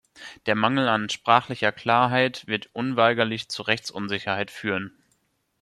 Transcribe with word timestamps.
Der 0.47 0.55
Mangel 0.55 0.87
an 0.89 1.09
sprachlicher 1.09 1.71
Klarheit 1.71 2.47
wird 2.47 2.71
unweigerlich 2.73 3.49
zu 3.49 3.61
Rechtsunsicherheit 3.61 4.49
führen. 4.49 4.97